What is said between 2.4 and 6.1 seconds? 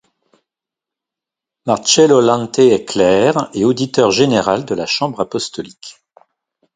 est clerc et auditeur général de la chambre apostolique.